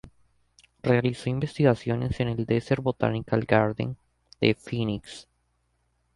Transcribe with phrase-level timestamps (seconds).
[0.81, 3.97] Realizó investigaciones en el Desert Botanical Garden,
[4.39, 5.27] de Phoenix.